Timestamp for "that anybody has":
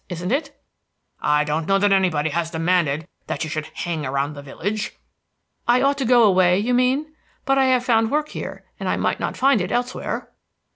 1.77-2.49